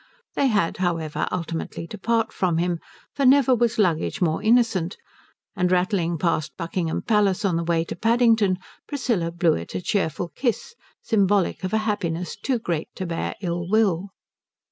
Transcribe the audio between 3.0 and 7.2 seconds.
for never was luggage more innocent; and rattling past Buckingham